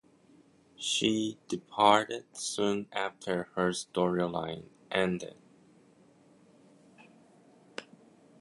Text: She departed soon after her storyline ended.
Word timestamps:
She 0.77 1.37
departed 1.47 2.25
soon 2.33 2.87
after 2.91 3.49
her 3.55 3.69
storyline 3.69 4.63
ended. 4.89 5.37